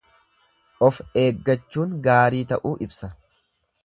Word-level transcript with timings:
Of 0.85 0.95
eeggachuun 1.23 1.93
gaarii 2.07 2.43
ta'uu 2.53 2.73
ibsa. 2.87 3.11